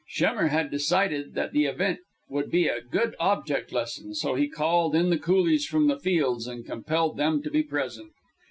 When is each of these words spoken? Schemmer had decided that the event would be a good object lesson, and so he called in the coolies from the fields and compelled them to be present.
Schemmer 0.09 0.47
had 0.47 0.71
decided 0.71 1.35
that 1.35 1.51
the 1.53 1.65
event 1.65 1.99
would 2.27 2.49
be 2.49 2.67
a 2.67 2.81
good 2.81 3.15
object 3.19 3.71
lesson, 3.71 4.05
and 4.07 4.17
so 4.17 4.33
he 4.33 4.47
called 4.47 4.95
in 4.95 5.11
the 5.11 5.17
coolies 5.19 5.67
from 5.67 5.85
the 5.87 5.99
fields 5.99 6.47
and 6.47 6.65
compelled 6.65 7.17
them 7.17 7.43
to 7.43 7.51
be 7.51 7.61
present. 7.61 8.11